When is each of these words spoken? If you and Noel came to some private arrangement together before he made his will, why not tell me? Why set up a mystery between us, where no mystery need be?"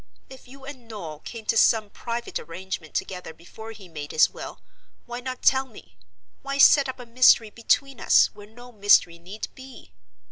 If 0.31 0.47
you 0.47 0.65
and 0.65 0.87
Noel 0.87 1.19
came 1.19 1.45
to 1.45 1.55
some 1.55 1.91
private 1.91 2.39
arrangement 2.39 2.95
together 2.95 3.35
before 3.35 3.71
he 3.71 3.87
made 3.87 4.13
his 4.13 4.31
will, 4.31 4.59
why 5.05 5.19
not 5.19 5.43
tell 5.43 5.67
me? 5.67 5.95
Why 6.41 6.57
set 6.57 6.89
up 6.89 6.99
a 6.99 7.05
mystery 7.05 7.51
between 7.51 7.99
us, 8.01 8.33
where 8.33 8.47
no 8.47 8.71
mystery 8.71 9.19
need 9.19 9.47
be?" 9.53 9.93